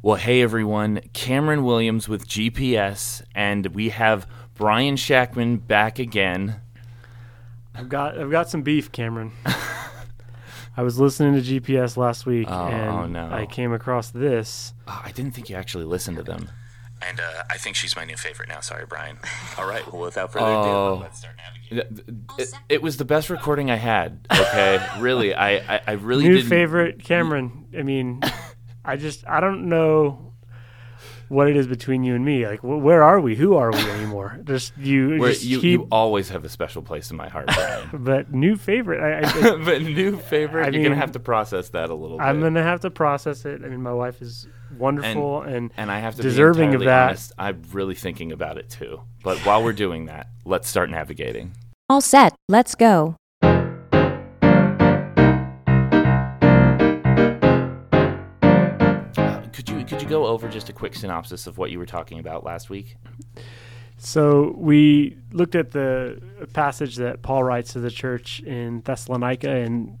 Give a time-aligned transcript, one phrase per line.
[0.00, 6.60] Well, hey everyone, Cameron Williams with GPS, and we have Brian Shackman back again.
[7.74, 9.32] I've got I've got some beef, Cameron.
[10.76, 13.34] I was listening to GPS last week, Oh, and oh, no.
[13.34, 14.72] I came across this.
[14.86, 16.48] Oh, I didn't think you actually listened to them.
[17.02, 18.60] And uh, I think she's my new favorite now.
[18.60, 19.18] Sorry, Brian.
[19.58, 19.84] All right.
[19.92, 20.92] Well, without further Oh.
[20.94, 21.98] ado, let's start navigating.
[22.38, 24.26] It, it- it was the best recording I had.
[24.32, 26.48] Okay, really, I, I, I really New didn't.
[26.48, 27.66] favorite, Cameron.
[27.76, 28.20] I mean,
[28.88, 30.32] I just I don't know
[31.28, 32.46] what it is between you and me.
[32.46, 33.36] Like, wh- where are we?
[33.36, 34.40] Who are we anymore?
[34.44, 35.18] Just you.
[35.18, 37.90] Where just you, keep, you always have a special place in my heart, Brian.
[37.92, 39.00] but new favorite.
[39.02, 42.24] I, I, but new favorite, I you're gonna have to process that a little bit.
[42.24, 43.62] I'm gonna have to process it.
[43.62, 44.46] I mean, my wife is
[44.78, 47.08] wonderful, and, and I have to deserving be of entirely that.
[47.08, 47.32] honest.
[47.38, 49.02] I'm really thinking about it too.
[49.22, 51.52] But while we're doing that, let's start navigating.
[51.90, 53.16] All set, let's go.
[59.88, 62.68] Could you go over just a quick synopsis of what you were talking about last
[62.68, 62.96] week?
[63.96, 66.20] So we looked at the
[66.52, 69.98] passage that Paul writes to the church in Thessalonica in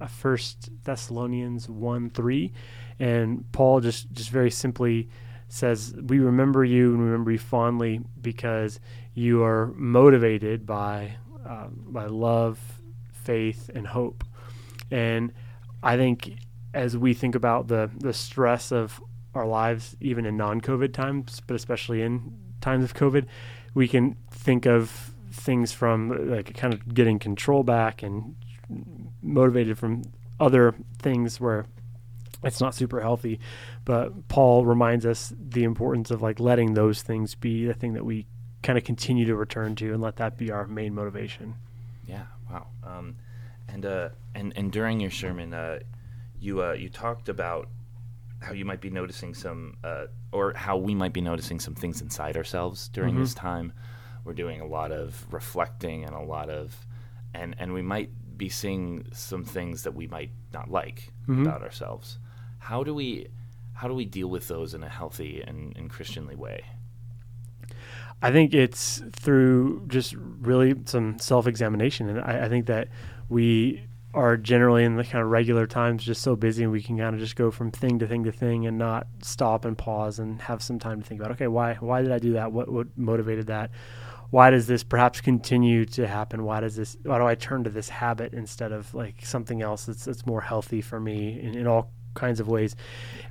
[0.00, 2.52] uh, First Thessalonians one three,
[2.98, 5.10] and Paul just just very simply
[5.48, 8.78] says, "We remember you and remember you fondly because
[9.12, 12.60] you are motivated by uh, by love,
[13.12, 14.24] faith, and hope."
[14.90, 15.32] And
[15.82, 16.36] I think
[16.74, 19.02] as we think about the the stress of
[19.34, 23.26] our lives, even in non-COVID times, but especially in times of COVID,
[23.74, 28.34] we can think of things from like kind of getting control back and
[29.22, 30.02] motivated from
[30.40, 31.66] other things where
[32.42, 33.38] it's not super healthy.
[33.84, 38.04] But Paul reminds us the importance of like letting those things be the thing that
[38.04, 38.26] we
[38.62, 41.54] kind of continue to return to and let that be our main motivation.
[42.06, 42.24] Yeah.
[42.50, 42.66] Wow.
[42.84, 43.16] Um,
[43.68, 45.80] and uh, and and during your sermon, uh,
[46.40, 47.68] you uh, you talked about
[48.40, 52.00] how you might be noticing some, uh, or how we might be noticing some things
[52.00, 53.72] inside ourselves during this time.
[54.24, 56.86] We're doing a lot of reflecting and a lot of,
[57.34, 62.18] and and we might be seeing some things that we might not like about ourselves.
[62.58, 63.28] How do we
[63.74, 66.64] how do we deal with those in a healthy and, and Christianly way?
[68.22, 72.08] I think it's through just really some self examination.
[72.08, 72.88] And I, I think that
[73.28, 73.82] we
[74.12, 77.14] are generally in the kind of regular times just so busy and we can kind
[77.14, 80.42] of just go from thing to thing to thing and not stop and pause and
[80.42, 82.50] have some time to think about okay why why did I do that?
[82.52, 83.70] What what motivated that?
[84.30, 86.44] Why does this perhaps continue to happen?
[86.44, 89.86] Why does this why do I turn to this habit instead of like something else
[89.86, 92.74] that's that's more healthy for me in, in all kinds of ways?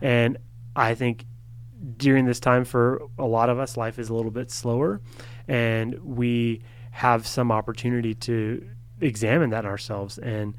[0.01, 0.37] And
[0.75, 1.25] I think
[1.97, 5.01] during this time for a lot of us life is a little bit slower
[5.47, 8.67] and we have some opportunity to
[9.01, 10.55] examine that ourselves and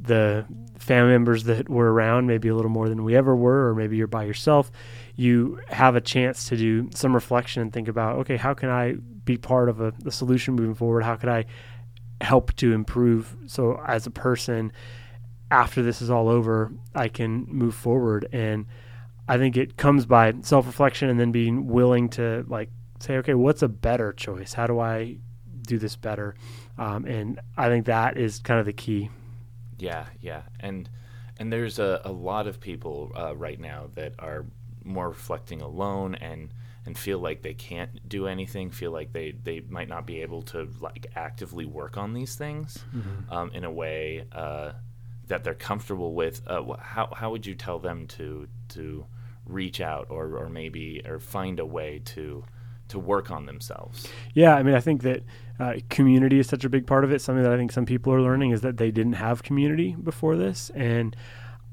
[0.00, 0.46] the
[0.78, 3.96] family members that were around maybe a little more than we ever were or maybe
[3.96, 4.70] you're by yourself
[5.16, 8.94] you have a chance to do some reflection and think about okay how can i
[9.24, 11.02] be part of a, the solution moving forward?
[11.02, 11.44] How could i
[12.20, 14.72] help to improve so as a person
[15.50, 18.28] after this is all over i can move forward?
[18.32, 18.66] And
[19.28, 22.70] i think it comes by self-reflection and then being willing to like
[23.00, 24.52] say okay what's a better choice?
[24.52, 25.18] How do i
[25.66, 26.34] do this better.
[26.78, 29.10] Um, and i think that is kind of the key.
[29.78, 30.88] Yeah, yeah, and
[31.38, 34.46] and there's a, a lot of people uh, right now that are
[34.84, 36.52] more reflecting alone and
[36.86, 40.42] and feel like they can't do anything, feel like they they might not be able
[40.42, 42.84] to like actively work on these things
[43.30, 44.72] um, in a way uh,
[45.28, 46.42] that they're comfortable with.
[46.46, 49.06] Uh, how how would you tell them to to
[49.46, 52.44] reach out or or maybe or find a way to
[52.88, 54.08] to work on themselves?
[54.34, 55.22] Yeah, I mean, I think that
[55.58, 57.20] uh, community is such a big part of it.
[57.20, 60.36] Something that I think some people are learning is that they didn't have community before
[60.36, 61.14] this, and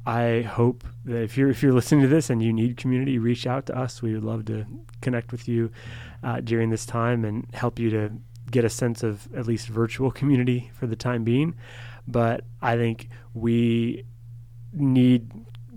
[0.05, 3.45] I hope that if you're if you're listening to this and you need community, reach
[3.45, 4.01] out to us.
[4.01, 4.65] We would love to
[5.01, 5.71] connect with you
[6.23, 8.11] uh, during this time and help you to
[8.49, 11.55] get a sense of at least virtual community for the time being.
[12.07, 14.05] But I think we
[14.73, 15.31] need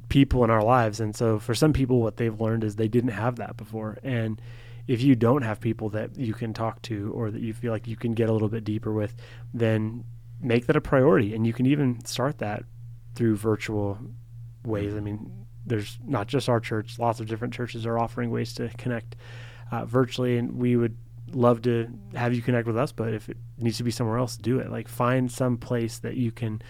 [0.08, 3.10] people in our lives, and so for some people, what they've learned is they didn't
[3.10, 4.40] have that before, and
[4.86, 7.86] if you don't have people that you can talk to or that you feel like
[7.86, 9.14] you can get a little bit deeper with,
[9.52, 10.04] then
[10.40, 11.34] make that a priority.
[11.34, 12.64] And you can even start that
[13.14, 13.98] through virtual
[14.64, 14.94] ways.
[14.94, 18.68] I mean, there's not just our church, lots of different churches are offering ways to
[18.76, 19.16] connect
[19.72, 20.36] uh, virtually.
[20.36, 20.96] And we would
[21.32, 24.36] love to have you connect with us, but if it needs to be somewhere else,
[24.36, 24.70] do it.
[24.70, 26.60] Like find some place that you can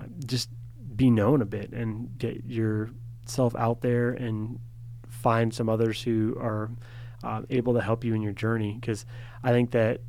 [0.00, 0.48] uh, just
[0.96, 4.58] be known a bit and get yourself out there and
[5.08, 6.70] find some others who are
[7.22, 8.76] uh, able to help you in your journey.
[8.80, 9.06] Because
[9.42, 10.00] I think that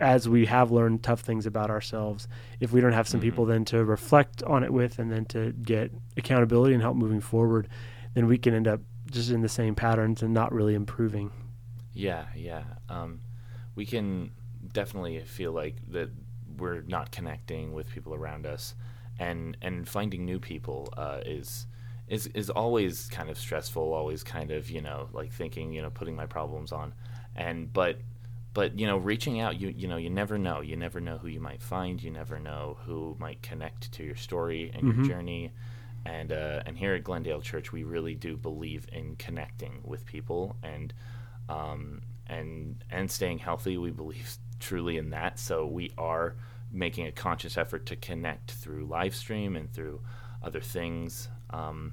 [0.00, 2.28] as we have learned tough things about ourselves,
[2.60, 5.52] if we don't have some people then to reflect on it with and then to
[5.52, 7.68] get accountability and help moving forward,
[8.14, 8.80] then we can end up
[9.10, 11.32] just in the same patterns and not really improving.
[11.94, 12.64] Yeah, yeah.
[12.88, 13.20] Um,
[13.74, 14.30] we can
[14.72, 16.10] definitely feel like that
[16.58, 18.74] we're not connecting with people around us,
[19.18, 21.66] and and finding new people uh, is
[22.08, 23.92] is is always kind of stressful.
[23.92, 26.94] Always kind of you know like thinking you know putting my problems on,
[27.36, 27.98] and but
[28.54, 30.60] but you know reaching out you you know you never know.
[30.60, 32.02] You never know who you might find.
[32.02, 34.96] You never know who might connect to your story and Mhm.
[34.96, 35.52] your journey.
[36.04, 40.56] And uh, and here at Glendale Church we really do believe in connecting with people
[40.62, 40.92] and
[41.48, 43.78] um, and and staying healthy.
[43.78, 45.38] We believe truly in that.
[45.38, 46.36] So we are
[46.70, 50.00] making a conscious effort to connect through live stream and through
[50.42, 51.92] other things um,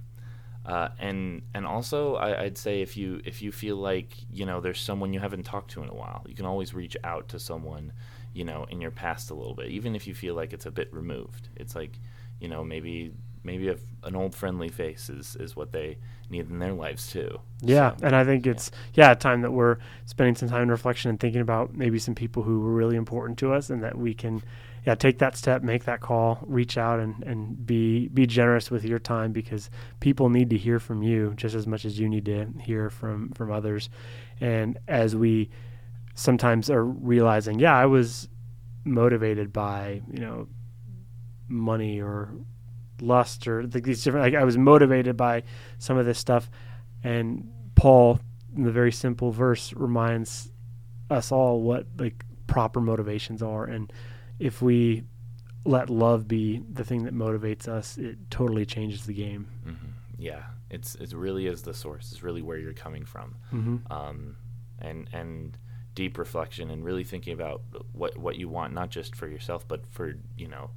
[0.66, 4.60] uh, and and also I, I'd say if you if you feel like you know
[4.62, 7.40] there's someone you haven't talked to in a while, you can always reach out to
[7.40, 7.92] someone
[8.34, 10.72] you know in your past a little bit, even if you feel like it's a
[10.72, 11.50] bit removed.
[11.56, 12.00] It's like
[12.40, 13.13] you know maybe
[13.44, 15.98] maybe a, an old friendly face is is what they
[16.30, 17.40] need in their lives too.
[17.62, 20.72] Yeah, So, and I think it's yeah a time that we're spending some time in
[20.72, 23.98] reflection and thinking about maybe some people who were really important to us, and that
[23.98, 24.44] we can
[24.86, 28.86] yeah take that step, make that call, reach out, and and be be generous with
[28.86, 32.26] your time because people need to hear from you just as much as you need
[32.26, 33.90] to hear from from others,
[34.40, 35.50] and as we
[36.14, 38.30] sometimes are realizing, yeah, I was
[38.84, 40.48] motivated by you know
[41.48, 42.31] money or
[43.02, 45.44] lust or like these different like I was motivated by
[45.80, 46.50] some of this stuff.
[47.04, 48.20] And Paul
[48.56, 50.52] in the very simple verse reminds
[51.10, 53.66] us all what like proper motivations are.
[53.66, 53.92] And
[54.40, 55.04] if we
[55.66, 59.76] let love be the thing that motivates us it totally changes the game mhm.
[60.18, 62.12] yeah, it's it really is the source.
[62.12, 63.36] It's really where you're coming from.
[63.54, 63.92] mm-hmm.
[63.92, 64.38] um,
[64.80, 65.58] and and
[65.94, 67.62] deep reflection and really thinking about
[67.94, 70.70] what what you want not just for yourself but for you know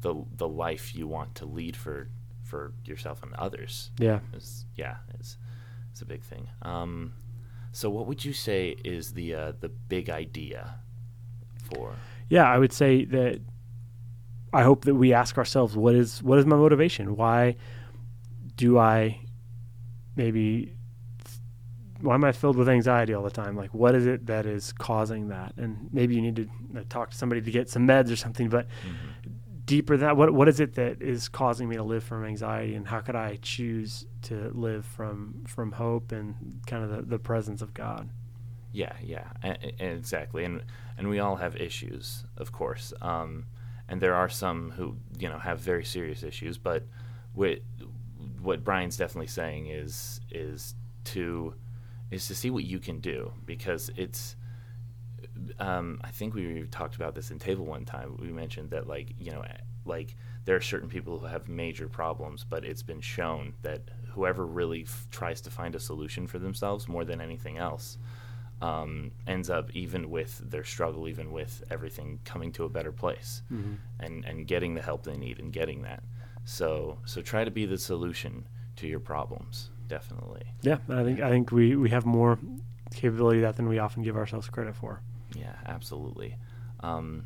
[0.00, 2.08] the the life you want to lead for
[2.42, 5.38] for yourself and others yeah is yeah is
[5.94, 7.12] is a big thing um,
[7.72, 10.74] so what would you say is the uh, the big idea
[11.70, 11.94] for
[12.28, 13.40] yeah i would say that
[14.52, 17.16] i hope that we ask ourselves what is what is my motivation?
[17.16, 17.56] Why
[18.56, 19.20] do i
[20.16, 20.72] maybe
[22.00, 23.56] why am i filled with anxiety all the time?
[23.56, 25.54] Like what is it that is causing that?
[25.56, 28.48] And maybe you need to uh, talk to somebody to get some meds or something
[28.48, 28.66] but
[29.64, 32.74] deeper than that what what is it that is causing me to live from anxiety?
[32.74, 37.18] And how could i choose to live from from hope and kind of the, the
[37.18, 38.08] presence of god
[38.76, 40.44] Yeah, yeah, a- a- exactly.
[40.44, 40.62] And
[40.98, 42.92] and we all have issues, of course.
[43.00, 43.46] Um,
[43.88, 46.58] and there are some who you know have very serious issues.
[46.58, 46.82] But
[47.32, 47.60] what
[48.42, 50.74] what Brian's definitely saying is is
[51.04, 51.54] to
[52.10, 54.36] is to see what you can do because it's.
[55.58, 58.16] Um, I think we talked about this in table one time.
[58.20, 59.42] We mentioned that like you know
[59.86, 63.82] like there are certain people who have major problems, but it's been shown that
[64.12, 67.98] whoever really f- tries to find a solution for themselves more than anything else
[68.62, 73.42] um, ends up even with their struggle, even with everything coming to a better place,
[74.00, 76.02] and and getting the help they need and getting that.
[76.44, 79.70] So so try to be the solution to your problems.
[79.88, 80.42] Definitely.
[80.62, 82.38] yeah i think i think we we have more
[82.92, 85.00] capability of that than we often give ourselves credit for
[85.34, 86.36] Yeah, absolutely.
[86.80, 87.24] Um,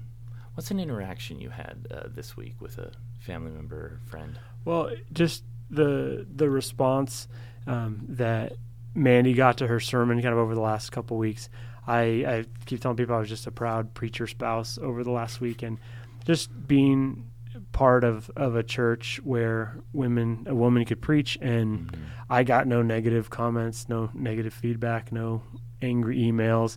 [0.55, 4.39] what's an interaction you had uh, this week with a family member, or friend?
[4.67, 7.29] Well, just the the response
[7.67, 8.53] um, that
[8.95, 11.49] Mandy got to her sermon kind of over the last couple weeks.
[11.87, 15.41] I, I keep telling people I was just a proud preacher spouse over the last
[15.41, 15.79] week, and
[16.25, 17.31] just being
[17.73, 22.03] part of, of a church where women a woman could preach, and mm-hmm.
[22.29, 25.43] I got no negative comments, no negative feedback, no
[25.83, 26.77] angry emails,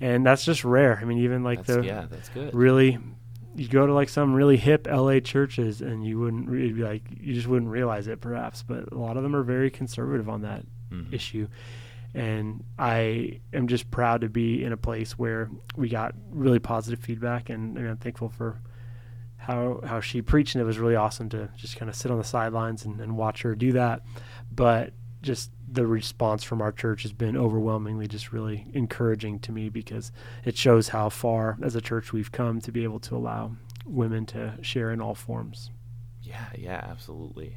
[0.00, 0.98] and that's just rare.
[1.00, 2.54] I mean, even like That's, the yeah, that's good.
[2.54, 2.98] really
[3.54, 7.02] you go to like some really hip LA churches and you wouldn't really be like
[7.20, 10.42] you just wouldn't realize it perhaps but a lot of them are very conservative on
[10.42, 11.12] that Mhm.
[11.12, 11.48] issue
[12.14, 17.00] and I am just proud to be in a place where we got really positive
[17.00, 18.60] feedback and, and I'm thankful for
[19.36, 22.18] how how she preached and it was really awesome to just kind of sit on
[22.18, 24.02] the sidelines and, and watch her do that
[24.54, 29.68] but just the response from our church has been overwhelmingly just really encouraging to me
[29.70, 30.12] because
[30.44, 33.52] it shows how far as a church we've come to be able to allow
[33.86, 35.70] women to share in all forms.
[36.22, 37.56] Yeah, yeah, absolutely.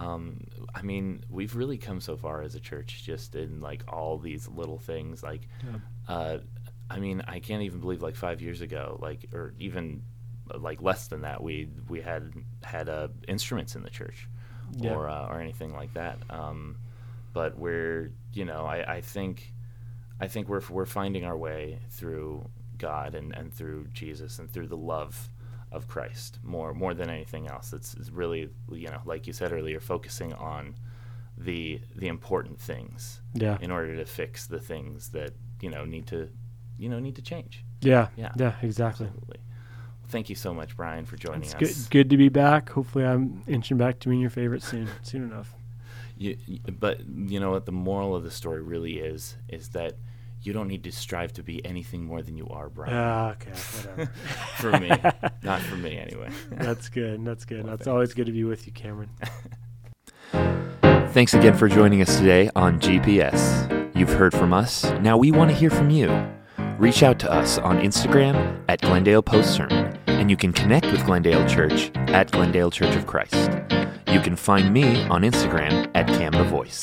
[0.00, 4.18] Um, I mean, we've really come so far as a church, just in like all
[4.18, 5.22] these little things.
[5.22, 5.42] Like,
[6.08, 6.38] uh,
[6.88, 10.02] I mean, I can't even believe like five years ago, like, or even
[10.52, 14.26] uh, like less than that, we we had had uh, instruments in the church,
[14.78, 14.94] Yeah.
[14.94, 16.18] or uh, or anything like that.
[16.30, 16.76] Um,
[17.32, 19.52] but we're, you know, I, I think,
[20.20, 24.68] I think we're we're finding our way through God and, and through Jesus and through
[24.68, 25.28] the love
[25.72, 27.72] of Christ more more than anything else.
[27.72, 30.74] It's, it's really you know like you said earlier, focusing on
[31.38, 33.56] the the important things Yeah.
[33.60, 36.28] in order to fix the things that you know need to
[36.78, 37.64] you know need to change.
[37.80, 38.08] Yeah.
[38.16, 38.32] Yeah.
[38.36, 38.54] Yeah.
[38.62, 39.06] Exactly.
[39.06, 39.38] Absolutely.
[40.08, 41.60] Thank you so much, Brian, for joining It's us.
[41.86, 41.90] good.
[41.90, 42.70] Good to be back.
[42.70, 44.88] Hopefully, I'm inching back to being your favorite soon.
[45.02, 45.54] Soon enough.
[46.18, 47.64] You, you- but you know what?
[47.64, 49.94] The moral of the story really is is that
[50.42, 52.94] you don't need to strive to be anything more than you are, Brian.
[52.94, 53.50] Ah, okay.
[53.50, 54.06] Whatever.
[54.56, 54.90] for me,
[55.42, 56.30] not for me anyway.
[56.52, 57.24] That's good.
[57.24, 57.64] That's good.
[57.64, 59.10] Well, That's always good to be with you, Cameron.
[61.12, 63.96] Thanks again for joining us today on GPS.
[63.96, 64.84] You've heard from us.
[65.00, 66.08] Now we want to hear from you.
[66.78, 71.04] Reach out to us on Instagram at Glendale Post Sermon, and you can connect with
[71.04, 73.50] Glendale Church at Glendale Church of Christ.
[74.06, 76.82] You can find me on Instagram at Cam the Voice.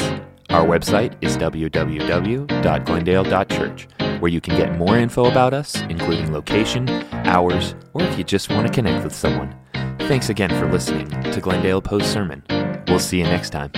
[0.50, 3.88] Our website is www.glendale.church,
[4.20, 8.50] where you can get more info about us, including location, hours, or if you just
[8.50, 9.54] want to connect with someone.
[10.00, 12.44] Thanks again for listening to Glendale Post Sermon.
[12.88, 13.72] We'll see you next time.